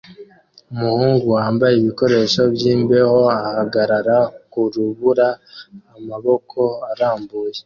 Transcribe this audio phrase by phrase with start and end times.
[0.73, 4.17] Umuhungu wambaye ibikoresho byimbeho ahagarara
[4.51, 5.27] kurubura
[5.97, 7.57] amaboko arambuye